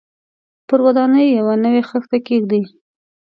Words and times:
پر 0.67 0.79
ودانۍ 0.85 1.27
یوه 1.37 1.55
نوې 1.63 1.81
خښته 1.89 2.17
کېږدي. 2.27 2.61